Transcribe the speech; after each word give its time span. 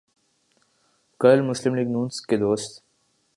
کل 1.19 1.41
مسلم 1.41 1.75
لیگ 1.75 1.87
ن 1.87 2.07
کے 2.29 2.37
دوست 2.37 2.83